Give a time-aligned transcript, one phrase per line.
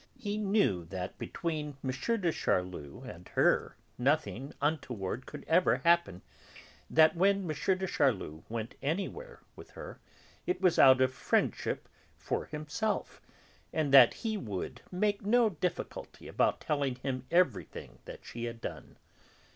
[0.17, 1.91] He knew that between M.
[1.91, 6.23] de Charlus and her nothing untoward could ever happen,
[6.89, 7.47] that when M.
[7.49, 9.99] de Charlus went anywhere with her,
[10.47, 11.87] it was out of friendship
[12.17, 13.21] for himself,
[13.71, 18.97] and that he would make no difficulty about telling him everything that she had done.